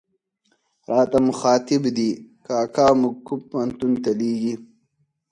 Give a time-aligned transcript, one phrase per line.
[0.89, 2.09] راته مخاطب دي،
[2.45, 4.53] کاکا موږ کوم پوهنتون ته لېږې.